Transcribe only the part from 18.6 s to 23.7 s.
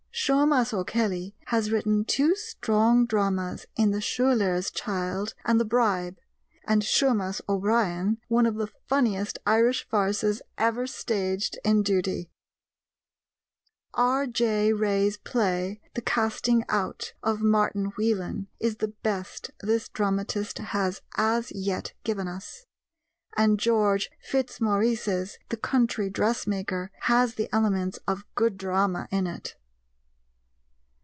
the best this dramatist has as yet given us, and